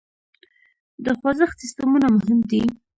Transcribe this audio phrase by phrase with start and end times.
[1.05, 2.63] د خوزښت سیسټمونه مهم دي.